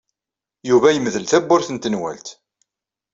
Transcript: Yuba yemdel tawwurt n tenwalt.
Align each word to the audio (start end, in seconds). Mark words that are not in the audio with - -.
Yuba 0.69 0.87
yemdel 0.91 1.25
tawwurt 1.25 1.69
n 1.71 1.77
tenwalt. 1.77 2.27